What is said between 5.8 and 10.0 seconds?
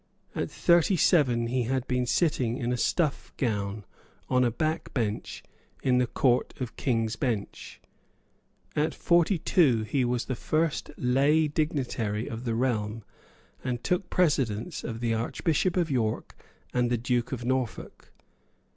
in the Court of King's Bench. At forty two